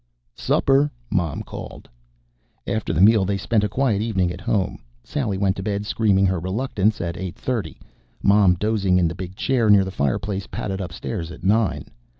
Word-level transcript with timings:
"Supper!" 0.33 0.89
Mom 1.11 1.43
called. 1.43 1.87
After 2.65 2.91
the 2.91 3.01
meal, 3.01 3.23
they 3.23 3.37
spent 3.37 3.63
a 3.63 3.69
quiet 3.69 4.01
evening 4.01 4.31
at 4.31 4.41
home. 4.41 4.81
Sally 5.03 5.37
went 5.37 5.55
to 5.57 5.61
bed, 5.61 5.85
screaming 5.85 6.25
her 6.25 6.39
reluctance, 6.39 6.99
at 7.01 7.17
eight 7.17 7.35
thirty. 7.35 7.79
Mom, 8.23 8.55
dozing 8.55 8.97
in 8.97 9.07
the 9.07 9.13
big 9.13 9.35
chair 9.35 9.69
near 9.69 9.85
the 9.85 9.91
fireplace, 9.91 10.47
padded 10.47 10.81
upstairs 10.81 11.29
at 11.31 11.43
nine. 11.43 11.85